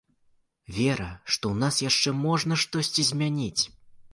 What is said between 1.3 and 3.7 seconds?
што ў нас яшчэ можна штосьці змяніць?